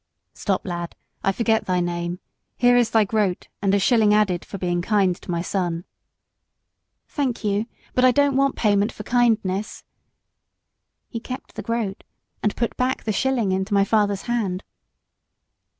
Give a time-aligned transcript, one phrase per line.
[0.33, 2.19] "Stop, lad I forget thy name
[2.57, 5.85] here is thy groat, and a shilling added, for being kind to my son."
[7.07, 9.83] "Thank you, but I don't want payment for kindness."
[11.07, 12.03] He kept the groat,
[12.41, 14.63] and put back the shilling into my father's hand.